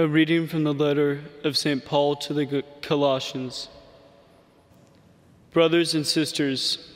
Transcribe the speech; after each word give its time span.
A 0.00 0.08
reading 0.08 0.46
from 0.46 0.64
the 0.64 0.72
letter 0.72 1.20
of 1.44 1.58
St. 1.58 1.84
Paul 1.84 2.16
to 2.16 2.32
the 2.32 2.64
Colossians. 2.80 3.68
Brothers 5.52 5.94
and 5.94 6.06
sisters, 6.06 6.90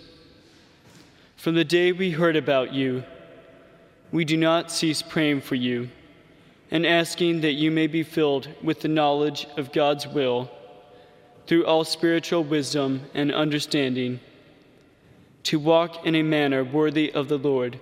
from 1.36 1.54
the 1.54 1.66
day 1.66 1.92
we 1.92 2.12
heard 2.12 2.34
about 2.34 2.72
you, 2.72 3.04
we 4.10 4.24
do 4.24 4.38
not 4.38 4.72
cease 4.72 5.02
praying 5.02 5.42
for 5.42 5.54
you 5.54 5.90
and 6.70 6.86
asking 6.86 7.42
that 7.42 7.52
you 7.52 7.70
may 7.70 7.88
be 7.88 8.02
filled 8.02 8.48
with 8.62 8.80
the 8.80 8.88
knowledge 8.88 9.46
of 9.58 9.70
God's 9.70 10.08
will 10.08 10.50
through 11.46 11.66
all 11.66 11.84
spiritual 11.84 12.42
wisdom 12.42 13.02
and 13.12 13.30
understanding, 13.34 14.18
to 15.42 15.58
walk 15.58 16.06
in 16.06 16.14
a 16.14 16.22
manner 16.22 16.64
worthy 16.64 17.12
of 17.12 17.28
the 17.28 17.36
Lord, 17.36 17.78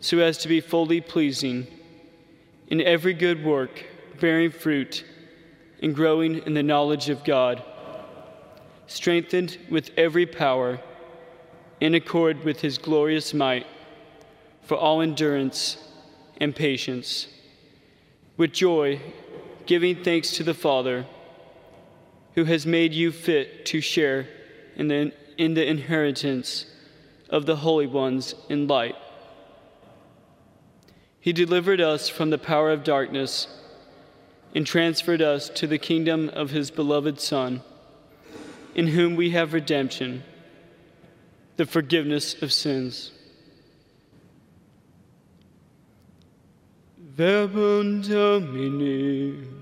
so 0.00 0.20
as 0.20 0.38
to 0.38 0.48
be 0.48 0.62
fully 0.62 1.02
pleasing 1.02 1.66
in 2.68 2.80
every 2.80 3.12
good 3.12 3.44
work, 3.44 3.84
bearing 4.22 4.52
fruit 4.52 5.04
and 5.82 5.96
growing 5.96 6.36
in 6.46 6.54
the 6.54 6.62
knowledge 6.62 7.08
of 7.08 7.24
God 7.24 7.60
strengthened 8.86 9.58
with 9.68 9.90
every 9.96 10.26
power 10.26 10.80
in 11.80 11.96
accord 11.96 12.44
with 12.44 12.60
his 12.60 12.78
glorious 12.78 13.34
might, 13.34 13.66
for 14.62 14.76
all 14.76 15.00
endurance 15.00 15.76
and 16.40 16.54
patience. 16.54 17.26
With 18.36 18.52
joy, 18.52 19.00
giving 19.66 20.04
thanks 20.04 20.30
to 20.36 20.44
the 20.44 20.54
Father, 20.54 21.04
who 22.36 22.44
has 22.44 22.64
made 22.64 22.92
you 22.92 23.10
fit 23.10 23.66
to 23.66 23.80
share 23.80 24.28
in 24.76 24.86
the, 24.86 25.12
in 25.36 25.54
the 25.54 25.66
inheritance 25.66 26.66
of 27.28 27.44
the 27.46 27.56
holy 27.56 27.88
ones 27.88 28.36
in 28.48 28.68
light. 28.68 28.94
He 31.18 31.32
delivered 31.32 31.80
us 31.80 32.08
from 32.08 32.30
the 32.30 32.38
power 32.38 32.70
of 32.70 32.84
darkness 32.84 33.48
and 34.54 34.66
transferred 34.66 35.22
us 35.22 35.48
to 35.48 35.66
the 35.66 35.78
kingdom 35.78 36.28
of 36.30 36.50
his 36.50 36.70
beloved 36.70 37.20
Son 37.20 37.62
in 38.74 38.88
whom 38.88 39.16
we 39.16 39.30
have 39.30 39.52
redemption, 39.52 40.22
the 41.56 41.66
forgiveness 41.66 42.40
of 42.42 42.52
sins. 42.52 43.12
Verbum 46.98 48.00
Domini. 48.00 49.61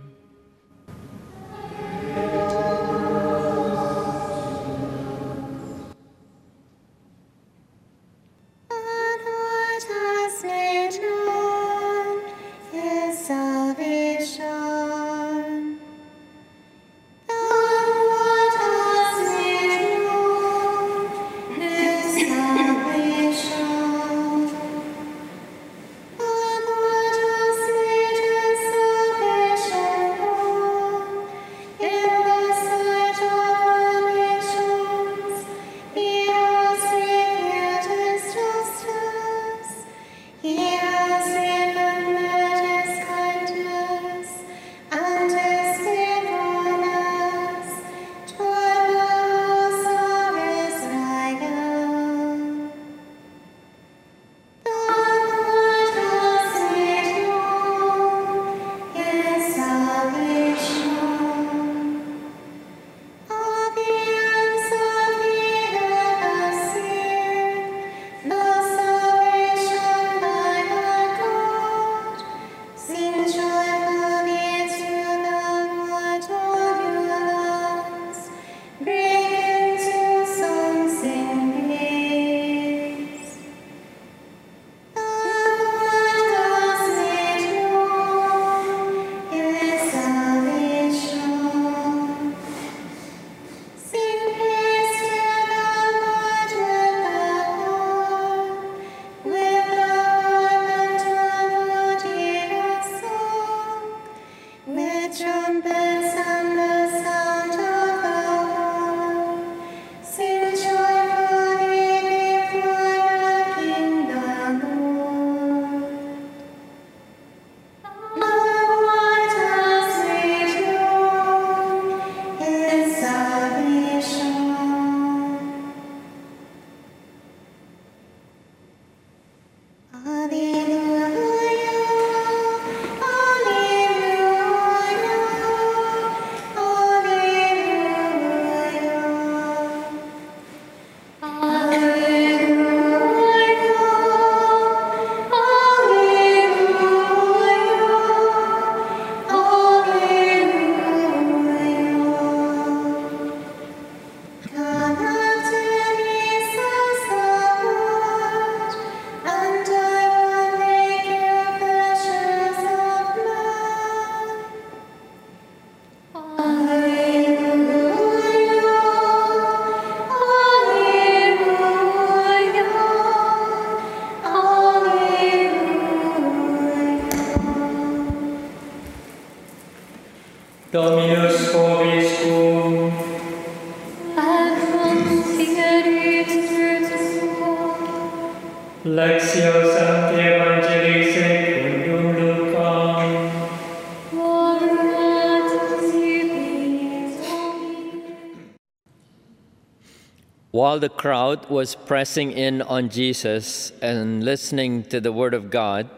While 200.60 200.78
the 200.78 200.90
crowd 200.90 201.48
was 201.48 201.74
pressing 201.74 202.32
in 202.32 202.60
on 202.60 202.90
Jesus 202.90 203.72
and 203.80 204.22
listening 204.22 204.82
to 204.92 205.00
the 205.00 205.10
word 205.10 205.32
of 205.32 205.48
God, 205.48 205.88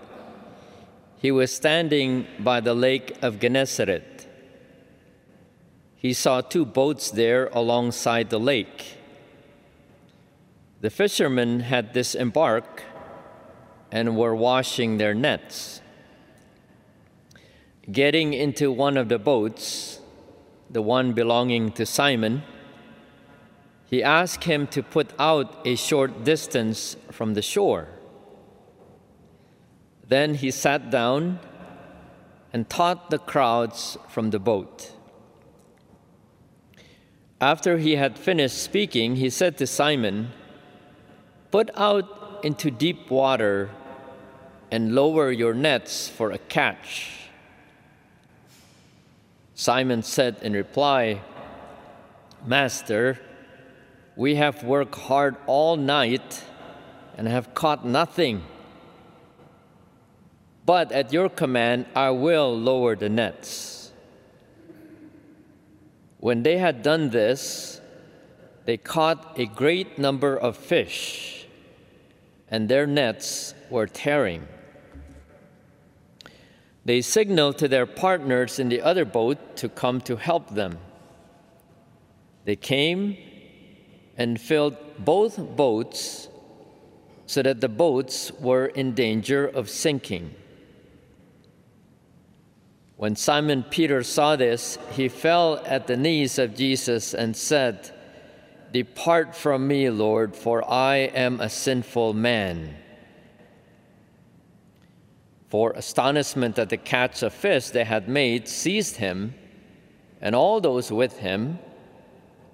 he 1.19 1.33
was 1.33 1.53
standing 1.53 2.29
by 2.39 2.61
the 2.61 2.73
lake 2.73 3.19
of 3.23 3.41
Gennesaret. 3.41 4.29
He 5.97 6.13
saw 6.13 6.43
two 6.43 6.65
boats 6.65 7.11
there 7.11 7.49
alongside 7.53 8.31
the 8.31 8.39
lake. 8.39 8.99
The 10.81 10.91
fishermen 10.91 11.59
had 11.67 11.93
disembarked 11.93 12.85
and 13.91 14.17
were 14.17 14.37
washing 14.37 14.99
their 14.99 15.13
nets. 15.13 15.81
Getting 17.91 18.33
into 18.33 18.71
one 18.71 18.97
of 18.97 19.09
the 19.09 19.19
boats, 19.19 19.99
the 20.71 20.83
one 20.83 21.15
belonging 21.15 21.73
to 21.73 21.85
Simon, 21.85 22.45
he 23.93 24.03
asked 24.03 24.45
him 24.45 24.67
to 24.67 24.83
put 24.83 25.13
out 25.19 25.67
a 25.67 25.77
short 25.77 26.25
distance 26.25 26.97
from 27.11 27.35
the 27.35 27.43
shore. 27.43 27.89
Then 30.09 30.37
he 30.37 30.51
sat 30.51 30.91
down 30.91 31.39
and 32.55 32.71
taught 32.71 33.11
the 33.11 33.19
crowds 33.19 33.99
from 34.09 34.31
the 34.31 34.39
boat. 34.39 34.93
After 37.39 37.77
he 37.77 37.97
had 37.97 38.19
finished 38.19 38.63
speaking, 38.63 39.17
he 39.17 39.29
said 39.29 39.59
to 39.59 39.67
Simon, 39.67 40.31
Put 41.51 41.69
out 41.75 42.41
into 42.43 42.71
deep 42.71 43.11
water 43.11 43.69
and 44.71 44.95
lower 44.95 45.31
your 45.31 45.53
nets 45.53 46.09
for 46.09 46.31
a 46.31 46.39
catch. 46.39 47.29
Simon 49.55 50.03
said 50.03 50.39
in 50.41 50.55
reply, 50.55 51.21
Master, 52.47 53.21
we 54.17 54.35
have 54.37 54.63
worked 54.63 54.95
hard 54.95 55.37
all 55.47 55.77
night 55.77 56.45
and 57.17 57.27
have 57.27 57.55
caught 57.55 57.85
nothing. 57.85 58.43
But 60.65 60.93
at 60.93 61.13
your 61.13 61.29
command, 61.29 61.87
I 61.95 62.11
will 62.11 62.57
lower 62.57 62.95
the 62.95 63.09
nets. 63.09 63.93
When 66.19 66.43
they 66.43 66.59
had 66.59 66.83
done 66.83 67.11
this, 67.11 67.81
they 68.65 68.77
caught 68.77 69.39
a 69.39 69.47
great 69.47 69.99
number 69.99 70.37
of 70.37 70.57
fish, 70.57 71.47
and 72.49 72.69
their 72.69 72.87
nets 72.87 73.55
were 73.71 73.89
tearing. 73.89 74.47
They 76.85 77.01
signaled 77.01 77.59
to 77.59 77.69
their 77.69 77.87
partners 77.87 78.59
in 78.59 78.69
the 78.69 78.83
other 78.83 79.05
boat 79.05 79.57
to 79.57 79.69
come 79.69 80.01
to 80.03 80.17
help 80.17 80.51
them. 80.51 80.79
They 82.45 82.57
came 82.57 83.17
and 84.17 84.41
filled 84.41 84.77
both 84.99 85.39
boats 85.57 86.29
so 87.27 87.43
that 87.43 87.61
the 87.61 87.69
boats 87.69 88.31
were 88.33 88.67
in 88.67 88.95
danger 88.95 89.47
of 89.47 89.71
sinking. 89.71 90.35
When 92.97 93.17
Simon 93.17 93.65
Peter 93.65 94.03
saw 94.03 94.37
this, 94.37 94.79
he 94.93 95.09
fell 95.09 95.63
at 95.67 95.87
the 95.87 95.97
knees 95.97 96.39
of 96.39 96.55
Jesus 96.55 97.15
and 97.15 97.37
said, 97.37 97.91
Depart 98.73 99.35
from 99.35 99.67
me, 99.67 99.91
Lord, 99.91 100.37
for 100.37 100.69
I 100.71 100.97
am 100.97 101.41
a 101.41 101.49
sinful 101.49 102.15
man. 102.15 102.77
For 105.49 105.73
astonishment 105.73 106.59
at 106.59 106.71
the 106.71 106.77
catch 106.77 107.23
of 107.23 107.35
fish 107.35 107.69
they 107.69 107.85
had 107.85 108.09
made 108.09 108.49
seized 108.49 108.97
him 108.97 109.35
and 110.21 110.35
all 110.35 110.61
those 110.61 110.91
with 110.91 111.19
him, 111.19 111.59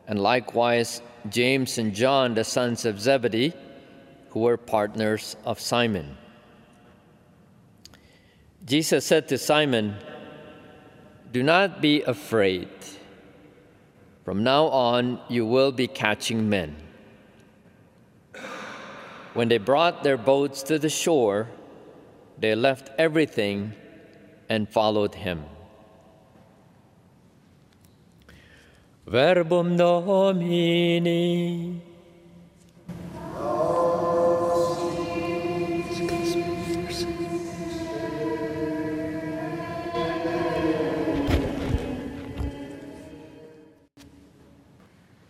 and 0.08 0.18
likewise 0.18 1.02
James 1.28 1.78
and 1.78 1.94
John, 1.94 2.34
the 2.34 2.42
sons 2.42 2.84
of 2.84 2.98
Zebedee, 2.98 3.52
who 4.30 4.40
were 4.40 4.56
partners 4.56 5.36
of 5.44 5.60
Simon. 5.60 6.16
Jesus 8.64 9.06
said 9.06 9.28
to 9.28 9.38
Simon, 9.38 9.96
do 11.30 11.42
not 11.42 11.82
be 11.82 12.02
afraid. 12.02 12.68
From 14.24 14.42
now 14.42 14.66
on, 14.66 15.20
you 15.28 15.44
will 15.46 15.72
be 15.72 15.86
catching 15.86 16.48
men. 16.48 16.76
When 19.34 19.48
they 19.48 19.58
brought 19.58 20.02
their 20.02 20.16
boats 20.16 20.62
to 20.64 20.78
the 20.78 20.88
shore, 20.88 21.48
they 22.38 22.54
left 22.54 22.90
everything 22.98 23.74
and 24.48 24.68
followed 24.68 25.14
him. 25.14 25.44
Verbum 29.08 29.78
Domini. 29.78 31.80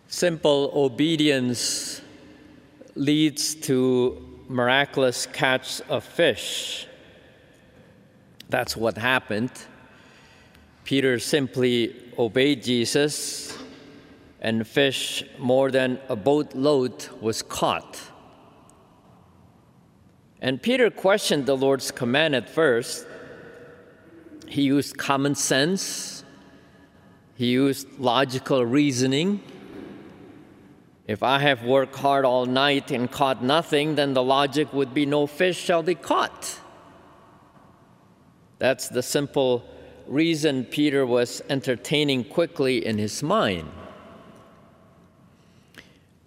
Simple 0.09 0.71
obedience 0.75 2.01
leads 2.95 3.55
to 3.55 4.41
miraculous 4.49 5.25
catch 5.25 5.79
of 5.87 6.03
fish. 6.03 6.85
That's 8.49 8.75
what 8.75 8.97
happened. 8.97 9.51
Peter 10.83 11.17
simply 11.17 11.95
obeyed 12.17 12.61
Jesus, 12.61 13.57
and 14.41 14.67
fish 14.67 15.23
more 15.37 15.71
than 15.71 15.99
a 16.07 16.15
boatload 16.15 17.07
was 17.21 17.41
caught. 17.41 17.99
And 20.41 20.61
Peter 20.61 20.89
questioned 20.89 21.45
the 21.45 21.57
Lord's 21.57 21.91
command 21.91 22.35
at 22.35 22.49
first. 22.49 23.05
He 24.47 24.63
used 24.63 24.97
common 24.97 25.35
sense, 25.35 26.23
he 27.35 27.47
used 27.47 27.87
logical 27.99 28.65
reasoning 28.65 29.41
if 31.09 31.23
I 31.23 31.39
have 31.39 31.63
worked 31.63 31.95
hard 31.95 32.23
all 32.23 32.45
night 32.45 32.91
and 32.91 33.09
caught 33.09 33.43
nothing, 33.43 33.95
then 33.95 34.13
the 34.13 34.21
logic 34.21 34.71
would 34.73 34.93
be 34.93 35.07
no 35.07 35.25
fish 35.25 35.57
shall 35.57 35.81
be 35.81 35.95
caught. 35.95 36.59
That's 38.59 38.89
the 38.89 39.01
simple 39.01 39.67
reason 40.05 40.65
Peter 40.65 41.07
was 41.07 41.41
entertaining 41.49 42.25
quickly 42.25 42.85
in 42.85 42.99
his 42.99 43.23
mind. 43.23 43.71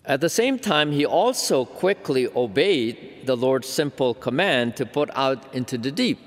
At 0.04 0.20
the 0.20 0.28
same 0.28 0.58
time, 0.58 0.90
he 0.90 1.06
also 1.06 1.64
quickly 1.64 2.28
obeyed 2.34 3.24
the 3.24 3.36
Lord's 3.36 3.68
simple 3.68 4.14
command 4.14 4.76
to 4.76 4.86
put 4.86 5.10
out 5.14 5.54
into 5.54 5.78
the 5.78 5.92
deep. 5.92 6.18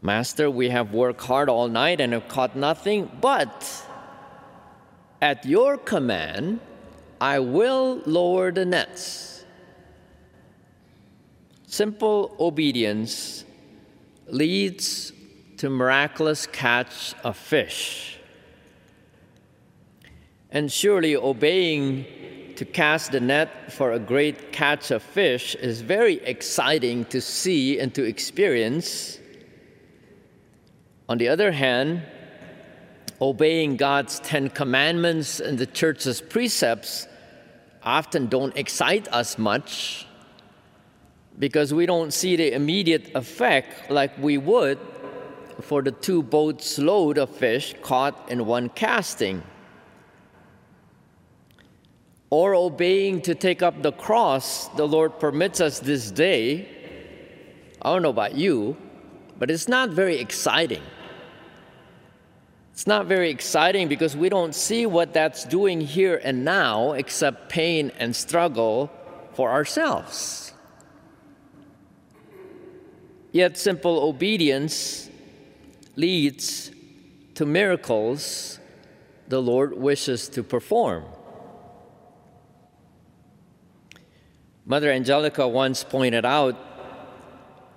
Master, 0.00 0.48
we 0.48 0.68
have 0.68 0.94
worked 0.94 1.22
hard 1.22 1.48
all 1.48 1.68
night 1.68 2.00
and 2.00 2.12
have 2.12 2.28
caught 2.28 2.54
nothing, 2.54 3.10
but 3.20 3.84
at 5.20 5.44
your 5.44 5.76
command, 5.76 6.60
I 7.20 7.40
will 7.40 8.00
lower 8.06 8.52
the 8.52 8.64
nets. 8.64 9.44
Simple 11.66 12.36
obedience 12.38 13.44
leads 14.28 15.12
to 15.56 15.68
miraculous 15.68 16.46
catch 16.46 17.14
of 17.24 17.36
fish. 17.36 18.17
And 20.50 20.72
surely 20.72 21.14
obeying 21.14 22.06
to 22.56 22.64
cast 22.64 23.12
the 23.12 23.20
net 23.20 23.72
for 23.72 23.92
a 23.92 23.98
great 23.98 24.50
catch 24.50 24.90
of 24.90 25.02
fish 25.02 25.54
is 25.54 25.80
very 25.80 26.14
exciting 26.24 27.04
to 27.06 27.20
see 27.20 27.78
and 27.78 27.94
to 27.94 28.02
experience. 28.02 29.18
On 31.08 31.18
the 31.18 31.28
other 31.28 31.52
hand, 31.52 32.02
obeying 33.20 33.76
God's 33.76 34.20
Ten 34.20 34.48
Commandments 34.48 35.38
and 35.38 35.58
the 35.58 35.66
church's 35.66 36.20
precepts 36.20 37.06
often 37.82 38.26
don't 38.26 38.56
excite 38.56 39.06
us 39.08 39.38
much 39.38 40.06
because 41.38 41.72
we 41.72 41.86
don't 41.86 42.12
see 42.12 42.36
the 42.36 42.52
immediate 42.52 43.14
effect 43.14 43.90
like 43.90 44.16
we 44.18 44.38
would 44.38 44.78
for 45.60 45.82
the 45.82 45.92
two 45.92 46.22
boats 46.22 46.78
load 46.78 47.18
of 47.18 47.30
fish 47.30 47.74
caught 47.82 48.30
in 48.30 48.46
one 48.46 48.68
casting. 48.70 49.42
Or 52.30 52.54
obeying 52.54 53.22
to 53.22 53.34
take 53.34 53.62
up 53.62 53.82
the 53.82 53.92
cross 53.92 54.68
the 54.68 54.86
Lord 54.86 55.18
permits 55.18 55.60
us 55.60 55.80
this 55.80 56.10
day. 56.10 56.68
I 57.80 57.92
don't 57.92 58.02
know 58.02 58.10
about 58.10 58.34
you, 58.34 58.76
but 59.38 59.50
it's 59.50 59.68
not 59.68 59.90
very 59.90 60.18
exciting. 60.18 60.82
It's 62.72 62.86
not 62.86 63.06
very 63.06 63.30
exciting 63.30 63.88
because 63.88 64.16
we 64.16 64.28
don't 64.28 64.54
see 64.54 64.86
what 64.86 65.12
that's 65.12 65.44
doing 65.44 65.80
here 65.80 66.20
and 66.22 66.44
now 66.44 66.92
except 66.92 67.48
pain 67.48 67.90
and 67.98 68.14
struggle 68.14 68.90
for 69.32 69.50
ourselves. 69.50 70.52
Yet 73.32 73.58
simple 73.58 73.98
obedience 74.00 75.10
leads 75.96 76.70
to 77.34 77.44
miracles 77.44 78.58
the 79.28 79.42
Lord 79.42 79.76
wishes 79.76 80.28
to 80.30 80.42
perform. 80.42 81.04
Mother 84.68 84.92
Angelica 84.92 85.48
once 85.48 85.82
pointed 85.82 86.24
out 86.24 86.56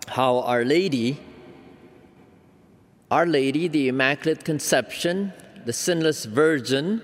how 0.08 0.42
Our 0.42 0.64
Lady 0.64 1.20
our 3.12 3.26
Lady, 3.26 3.68
the 3.68 3.90
Immaculate 3.90 4.46
Conception, 4.46 5.34
the 5.66 5.74
sinless 5.74 6.24
Virgin, 6.24 7.04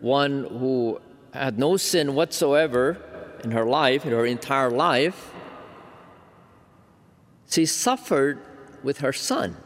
one 0.00 0.44
who 0.44 1.00
had 1.34 1.58
no 1.58 1.76
sin 1.76 2.14
whatsoever 2.14 2.96
in 3.42 3.50
her 3.50 3.64
life, 3.64 4.06
in 4.06 4.12
her 4.12 4.24
entire 4.24 4.70
life, 4.70 5.32
She 7.48 7.66
suffered 7.66 8.40
with 8.82 8.98
her 8.98 9.12
son. 9.12 9.56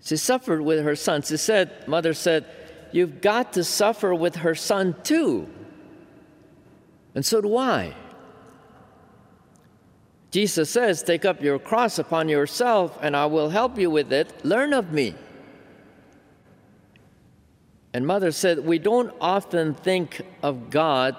She 0.00 0.16
suffered 0.16 0.62
with 0.62 0.84
her 0.84 0.96
son. 0.96 1.22
She 1.22 1.36
said, 1.36 1.86
Mother 1.88 2.14
said, 2.14 2.44
You've 2.92 3.20
got 3.20 3.52
to 3.54 3.64
suffer 3.64 4.14
with 4.14 4.36
her 4.36 4.54
son 4.54 4.96
too. 5.02 5.48
And 7.14 7.24
so 7.24 7.40
do 7.40 7.56
I. 7.56 7.94
Jesus 10.30 10.70
says, 10.70 11.02
Take 11.02 11.24
up 11.24 11.42
your 11.42 11.58
cross 11.58 11.98
upon 11.98 12.28
yourself, 12.28 12.98
and 13.02 13.16
I 13.16 13.26
will 13.26 13.50
help 13.50 13.78
you 13.78 13.90
with 13.90 14.12
it. 14.12 14.44
Learn 14.44 14.72
of 14.72 14.92
me. 14.92 15.14
And 17.92 18.06
Mother 18.06 18.30
said, 18.30 18.60
We 18.60 18.78
don't 18.78 19.12
often 19.20 19.74
think 19.74 20.22
of 20.42 20.70
God 20.70 21.16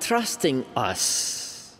trusting 0.00 0.64
us. 0.74 1.76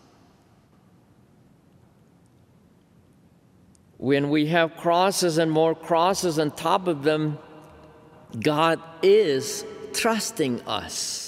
When 3.97 4.29
we 4.29 4.45
have 4.47 4.77
crosses 4.77 5.39
and 5.39 5.51
more 5.51 5.73
crosses 5.73 6.37
on 6.37 6.51
top 6.51 6.87
of 6.87 7.01
them, 7.01 7.39
God 8.39 8.79
is 9.01 9.65
trusting 9.93 10.61
us. 10.61 11.26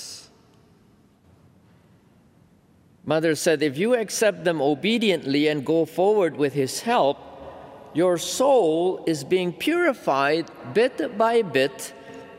Mother 3.10 3.34
said, 3.34 3.64
If 3.64 3.76
you 3.76 3.96
accept 3.96 4.44
them 4.44 4.62
obediently 4.62 5.48
and 5.48 5.66
go 5.66 5.86
forward 5.86 6.38
with 6.38 6.54
His 6.54 6.82
help, 6.82 7.18
your 7.96 8.20
soul 8.20 9.04
is 9.08 9.24
being 9.24 9.52
purified 9.52 10.46
bit 10.76 11.18
by 11.18 11.42
bit 11.42 11.92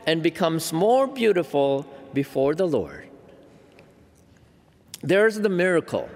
and 0.07 0.23
becomes 0.23 0.71
more 0.71 1.07
beautiful 1.07 1.85
before 2.13 2.55
the 2.55 2.65
Lord. 2.65 3.09
There's 5.01 5.35
the 5.35 5.49
miracle. 5.49 6.07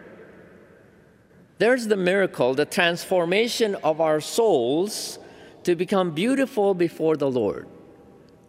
There's 1.57 1.87
the 1.87 1.97
miracle, 1.97 2.53
the 2.53 2.63
transformation 2.65 3.75
of 3.83 3.99
our 3.99 4.21
souls 4.21 5.19
to 5.63 5.75
become 5.75 6.11
beautiful 6.11 6.73
before 6.73 7.17
the 7.17 7.29
Lord. 7.29 7.67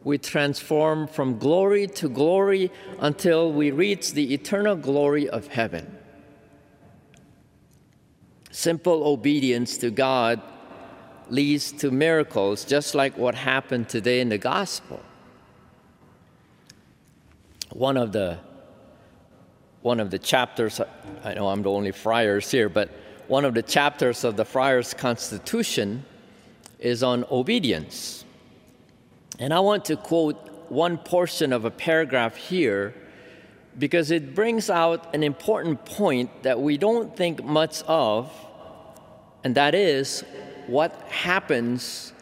We 0.04 0.18
transform 0.18 1.08
from 1.08 1.38
glory 1.38 1.88
to 1.98 2.08
glory 2.08 2.70
until 3.00 3.52
we 3.52 3.72
reach 3.72 4.12
the 4.12 4.34
eternal 4.34 4.76
glory 4.76 5.28
of 5.28 5.48
heaven. 5.48 5.95
Simple 8.56 9.06
obedience 9.06 9.76
to 9.76 9.90
God 9.90 10.40
leads 11.28 11.72
to 11.72 11.90
miracles, 11.90 12.64
just 12.64 12.94
like 12.94 13.18
what 13.18 13.34
happened 13.34 13.90
today 13.90 14.18
in 14.22 14.30
the 14.30 14.38
gospel. 14.38 15.02
One 17.74 17.98
of 17.98 18.12
the 18.12 18.38
one 19.82 20.00
of 20.00 20.10
the 20.10 20.18
chapters 20.18 20.80
i 21.22 21.34
know 21.34 21.48
i'm 21.48 21.62
the 21.62 21.70
only 21.70 21.92
friars 21.92 22.50
here 22.50 22.70
but 22.70 22.88
one 23.28 23.44
of 23.44 23.52
the 23.52 23.62
chapters 23.62 24.24
of 24.24 24.36
the 24.36 24.44
friars 24.44 24.94
constitution 24.94 26.06
is 26.78 27.02
on 27.02 27.26
obedience. 27.30 28.24
And 29.38 29.52
i 29.52 29.60
want 29.60 29.84
to 29.84 29.96
quote 29.98 30.38
one 30.70 30.96
portion 30.96 31.52
of 31.52 31.66
a 31.66 31.70
paragraph 31.70 32.36
here 32.36 32.94
because 33.78 34.10
it 34.10 34.34
brings 34.34 34.70
out 34.70 35.14
an 35.14 35.22
important 35.22 35.84
point 35.84 36.30
that 36.42 36.58
we 36.58 36.78
don't 36.78 37.14
think 37.14 37.44
much 37.44 37.82
of 37.82 38.32
and 39.46 39.54
that 39.54 39.76
is 39.76 40.24
what 40.66 40.90
happens 41.02 42.12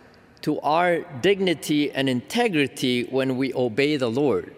to 0.43 0.61
our 0.61 1.01
dignity 1.23 1.91
and 1.91 2.07
integrity 2.07 3.05
when 3.05 3.39
we 3.39 3.55
obey 3.55 3.97
the 3.97 4.11
lord 4.11 4.55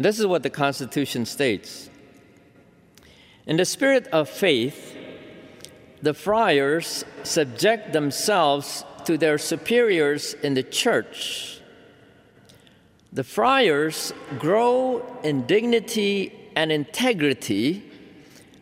and 0.00 0.04
this 0.06 0.18
is 0.18 0.26
what 0.26 0.42
the 0.42 0.48
Constitution 0.48 1.26
states 1.26 1.90
In 3.44 3.58
the 3.58 3.66
spirit 3.66 4.06
of 4.06 4.30
faith, 4.30 4.96
the 6.00 6.14
friars 6.14 7.04
subject 7.22 7.92
themselves 7.92 8.82
to 9.04 9.18
their 9.18 9.36
superiors 9.36 10.32
in 10.42 10.54
the 10.54 10.62
church. 10.62 11.60
The 13.12 13.24
friars 13.24 14.14
grow 14.38 15.04
in 15.22 15.44
dignity 15.44 16.32
and 16.56 16.72
integrity 16.72 17.89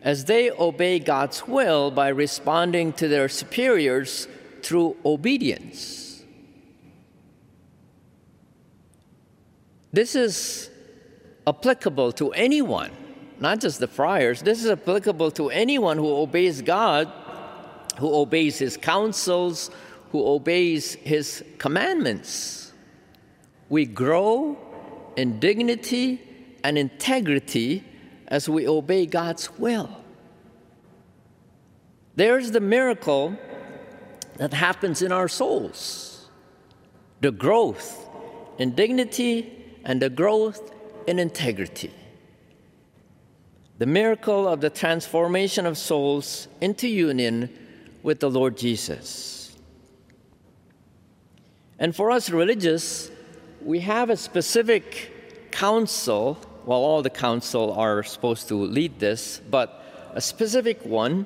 as 0.01 0.25
they 0.25 0.51
obey 0.51 0.99
God's 0.99 1.47
will 1.47 1.91
by 1.91 2.09
responding 2.09 2.93
to 2.93 3.07
their 3.07 3.27
superiors 3.27 4.27
through 4.61 4.95
obedience. 5.05 6.23
This 9.91 10.15
is 10.15 10.69
applicable 11.47 12.11
to 12.13 12.31
anyone, 12.31 12.91
not 13.39 13.59
just 13.59 13.79
the 13.79 13.87
friars. 13.87 14.41
This 14.41 14.63
is 14.63 14.69
applicable 14.69 15.31
to 15.31 15.49
anyone 15.49 15.97
who 15.97 16.07
obeys 16.07 16.61
God, 16.61 17.11
who 17.97 18.13
obeys 18.13 18.59
his 18.59 18.77
counsels, 18.77 19.71
who 20.11 20.23
obeys 20.25 20.93
his 20.93 21.43
commandments. 21.57 22.71
We 23.67 23.85
grow 23.85 24.57
in 25.15 25.39
dignity 25.39 26.21
and 26.63 26.77
integrity 26.77 27.83
as 28.29 28.47
we 28.47 28.67
obey 28.67 29.05
God's 29.05 29.51
will. 29.57 29.89
There's 32.15 32.51
the 32.51 32.61
miracle 32.61 33.37
that 34.37 34.53
happens 34.53 35.01
in 35.01 35.11
our 35.11 35.27
souls 35.27 36.05
the 37.21 37.31
growth 37.31 38.07
in 38.57 38.75
dignity 38.75 39.65
and 39.83 40.01
the 40.01 40.09
growth 40.09 40.71
in 41.07 41.19
integrity. 41.19 41.91
The 43.77 43.85
miracle 43.85 44.47
of 44.47 44.61
the 44.61 44.69
transformation 44.69 45.65
of 45.65 45.77
souls 45.77 46.47
into 46.61 46.87
union 46.87 47.49
with 48.03 48.19
the 48.19 48.29
Lord 48.29 48.57
Jesus. 48.57 49.57
And 51.79 51.95
for 51.95 52.11
us 52.11 52.29
religious, 52.29 53.09
we 53.61 53.79
have 53.79 54.09
a 54.09 54.17
specific 54.17 55.49
counsel. 55.51 56.37
Well, 56.69 56.81
all 56.81 57.01
the 57.01 57.09
counsel 57.09 57.73
are 57.73 58.03
supposed 58.03 58.47
to 58.49 58.53
lead 58.53 58.99
this, 58.99 59.41
but 59.49 59.83
a 60.13 60.21
specific 60.21 60.85
one 60.85 61.25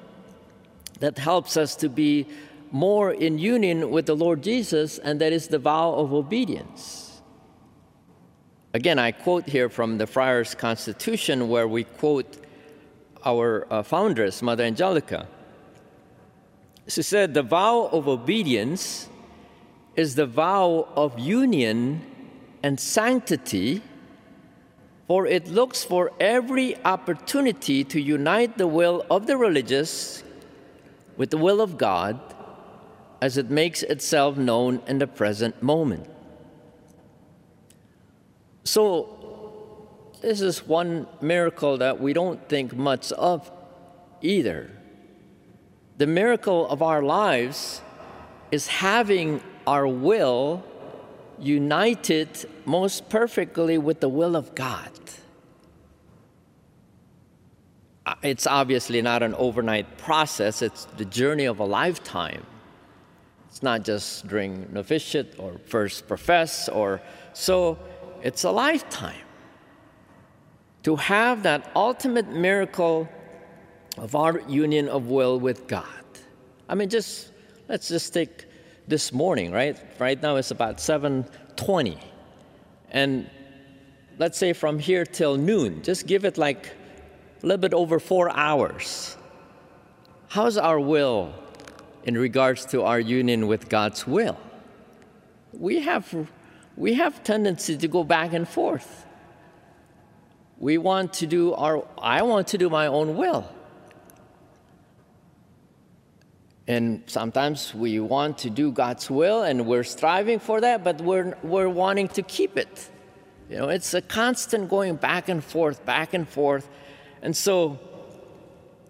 that 1.01 1.17
helps 1.17 1.57
us 1.57 1.75
to 1.83 1.89
be 1.89 2.27
more 2.71 3.12
in 3.12 3.38
union 3.38 3.91
with 3.91 4.05
the 4.05 4.15
Lord 4.15 4.41
Jesus, 4.41 5.00
and 5.00 5.19
that 5.19 5.33
is 5.33 5.50
the 5.50 5.59
vow 5.59 5.95
of 5.95 6.13
obedience. 6.13 7.19
Again, 8.73 8.97
I 8.97 9.12
quote 9.12 9.50
here 9.50 9.67
from 9.67 9.97
the 9.97 10.07
Friars' 10.07 10.55
Constitution, 10.55 11.50
where 11.50 11.67
we 11.67 11.83
quote 11.83 12.38
our 13.25 13.67
uh, 13.69 13.83
foundress, 13.83 14.41
Mother 14.41 14.63
Angelica. 14.63 15.27
She 16.88 17.01
said, 17.01 17.33
The 17.33 17.43
vow 17.43 17.89
of 17.91 18.07
obedience 18.07 19.09
is 19.97 20.15
the 20.15 20.25
vow 20.25 20.88
of 20.95 21.19
union 21.19 22.01
and 22.63 22.79
sanctity, 22.79 23.81
for 25.07 25.27
it 25.27 25.48
looks 25.48 25.83
for 25.83 26.12
every 26.19 26.77
opportunity 26.86 27.83
to 27.83 28.00
unite 28.00 28.57
the 28.57 28.67
will 28.67 29.05
of 29.10 29.27
the 29.27 29.38
religious 29.38 30.24
with 31.17 31.29
the 31.29 31.38
will 31.38 31.62
of 31.62 31.77
God 31.77 32.19
as 33.22 33.38
it 33.38 33.50
makes 33.50 33.83
itself 33.83 34.38
known 34.38 34.81
in 34.88 35.00
the 35.00 35.07
present 35.07 35.62
moment. 35.62 36.10
So, 38.63 39.89
this 40.22 40.41
is 40.41 40.65
one 40.65 41.07
miracle 41.22 41.77
that 41.77 42.00
we 42.00 42.13
don't 42.13 42.48
think 42.48 42.75
much 42.75 43.12
of 43.12 43.51
either. 44.22 44.72
The 45.98 46.07
miracle 46.07 46.67
of 46.69 46.81
our 46.81 47.03
lives 47.03 47.81
is 48.51 48.67
having 48.67 49.41
our 49.67 49.88
will 49.88 50.63
united 51.43 52.27
most 52.65 53.09
perfectly 53.09 53.77
with 53.77 54.00
the 54.00 54.09
will 54.09 54.35
of 54.35 54.55
God. 54.55 54.91
Uh, 58.05 58.15
it's 58.21 58.47
obviously 58.47 59.01
not 59.01 59.23
an 59.23 59.33
overnight 59.35 59.97
process, 59.97 60.62
it's 60.62 60.85
the 60.97 61.05
journey 61.05 61.45
of 61.45 61.59
a 61.59 61.65
lifetime. 61.65 62.45
It's 63.47 63.63
not 63.63 63.83
just 63.83 64.27
during 64.27 64.67
novitiate 64.73 65.35
or 65.38 65.59
first 65.65 66.07
profess 66.07 66.67
or 66.67 67.01
so 67.33 67.77
it's 68.21 68.43
a 68.43 68.51
lifetime. 68.51 69.25
To 70.83 70.95
have 70.95 71.43
that 71.43 71.71
ultimate 71.75 72.29
miracle 72.29 73.07
of 73.97 74.15
our 74.15 74.41
union 74.50 74.89
of 74.89 75.07
will 75.07 75.39
with 75.39 75.67
God. 75.67 75.85
I 76.67 76.75
mean, 76.75 76.89
just 76.89 77.31
let's 77.69 77.88
just 77.88 78.13
take 78.13 78.45
this 78.87 79.13
morning, 79.13 79.51
right? 79.51 79.77
Right 79.99 80.21
now 80.21 80.35
it's 80.35 80.51
about 80.51 80.77
7:20, 80.77 81.97
and 82.91 83.29
let's 84.17 84.37
say 84.37 84.53
from 84.53 84.79
here 84.79 85.05
till 85.05 85.37
noon, 85.37 85.81
just 85.83 86.07
give 86.07 86.25
it 86.25 86.37
like 86.37 86.67
a 87.41 87.45
little 87.45 87.61
bit 87.61 87.73
over 87.73 87.99
four 87.99 88.29
hours. 88.29 89.17
How's 90.29 90.57
our 90.57 90.79
will 90.79 91.33
in 92.03 92.17
regards 92.17 92.65
to 92.67 92.83
our 92.83 92.99
union 92.99 93.47
with 93.47 93.69
God's 93.69 94.07
will? 94.07 94.37
We 95.53 95.81
have 95.81 96.27
we 96.75 96.95
have 96.95 97.23
tendency 97.23 97.77
to 97.77 97.87
go 97.87 98.03
back 98.03 98.33
and 98.33 98.47
forth. 98.47 99.05
We 100.57 100.77
want 100.77 101.13
to 101.15 101.27
do 101.27 101.53
our, 101.53 101.85
I 102.01 102.21
want 102.21 102.47
to 102.47 102.57
do 102.57 102.69
my 102.69 102.87
own 102.87 103.17
will. 103.17 103.47
And 106.67 107.03
sometimes 107.08 107.74
we 107.74 108.00
want 108.00 108.38
to 108.39 108.50
do 108.50 108.72
God's 108.72 109.10
will 109.10 109.43
and 109.43 109.65
we're 109.65 109.84
striving 109.84 110.39
for 110.39 110.62
that, 110.62 110.84
but 110.84 111.01
we're, 111.01 111.38
we're 111.43 111.67
wanting 111.70 112.08
to 112.10 112.22
keep 112.22 112.58
it. 112.58 112.89
You 113.50 113.58
know, 113.58 113.70
it's 113.70 113.93
a 113.93 114.01
constant 114.01 114.70
going 114.70 114.96
back 114.96 115.27
and 115.27 115.43
forth, 115.43 115.86
back 115.86 116.13
and 116.13 116.27
forth. 116.27 116.70
And 117.22 117.36
so 117.36 117.79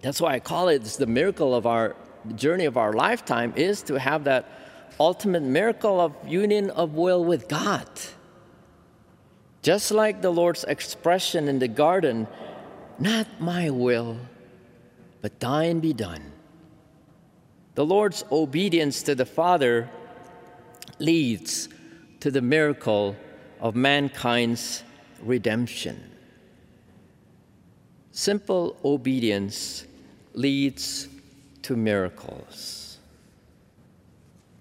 that's 0.02 0.22
why 0.22 0.34
I 0.34 0.40
call 0.40 0.68
it 0.68 0.84
the 0.84 1.08
miracle 1.08 1.56
of 1.56 1.66
our 1.66 1.96
journey 2.36 2.66
of 2.66 2.78
our 2.78 2.94
lifetime 2.94 3.54
is 3.56 3.82
to 3.84 4.00
have 4.00 4.26
that 4.26 4.50
ultimate 5.00 5.44
miracle 5.44 6.00
of 6.00 6.14
union 6.28 6.70
of 6.70 6.94
will 6.94 7.24
with 7.26 7.48
God. 7.48 7.88
Just 9.64 9.92
like 9.92 10.22
the 10.22 10.30
Lord's 10.30 10.64
expression 10.66 11.48
in 11.48 11.60
the 11.60 11.70
garden, 11.70 12.28
not 13.00 13.28
my 13.40 13.70
will, 13.70 14.18
but 15.22 15.40
thine 15.40 15.80
be 15.80 15.94
done. 15.94 16.33
The 17.76 17.86
Lord's 17.86 18.24
obedience 18.32 19.02
to 19.04 19.16
the 19.16 19.26
Father 19.26 19.90
leads 21.00 21.70
to 22.20 22.30
the 22.30 22.42
miracle 22.42 23.16
of 23.60 23.76
mankind's 23.76 24.84
redemption. 25.22 26.12
Simple 28.12 28.78
obedience 28.86 29.86
leads 30.34 31.08
to 31.64 31.76
miracles. 31.76 32.83